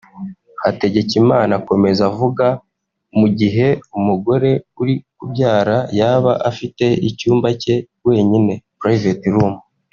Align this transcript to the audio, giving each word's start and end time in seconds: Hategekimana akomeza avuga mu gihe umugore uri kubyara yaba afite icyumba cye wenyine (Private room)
Hategekimana 0.63 1.51
akomeza 1.61 2.01
avuga 2.11 2.45
mu 3.19 3.27
gihe 3.39 3.67
umugore 3.97 4.51
uri 4.81 4.95
kubyara 5.17 5.77
yaba 5.99 6.33
afite 6.49 6.85
icyumba 7.09 7.47
cye 7.61 7.75
wenyine 8.07 8.53
(Private 8.81 9.25
room) 9.33 9.53